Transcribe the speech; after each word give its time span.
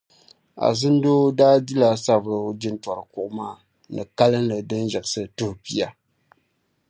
Azindoo 0.67 1.23
daa 1.37 1.57
dila 1.67 1.89
Savulugu 2.03 2.51
jintɔri 2.61 3.03
kuɣa 3.11 3.33
maa 3.37 3.55
ni 3.93 4.01
kalinli 4.17 4.57
din 4.69 4.85
yiɣisi 4.91 5.23
tuh' 5.37 5.57
pia. 5.63 5.87